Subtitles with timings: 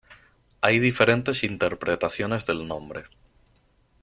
[0.61, 3.03] Hay diferentes interpretaciones del nombre.